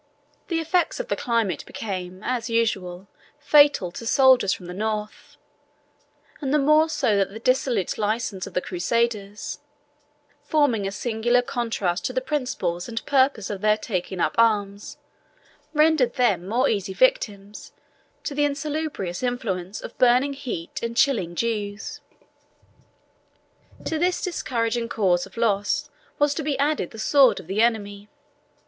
[0.47, 3.07] The effects of the climate became, as usual,
[3.37, 5.37] fatal to soldiers from the north,
[6.41, 9.59] and the more so that the dissolute license of the Crusaders,
[10.41, 14.97] forming a singular contrast to the principles and purpose of their taking up arms,
[15.71, 17.71] rendered them more easy victims
[18.23, 22.01] to the insalubrious influence of burning heat and chilling dews.
[23.85, 28.09] To these discouraging causes of loss was to be added the sword of the enemy.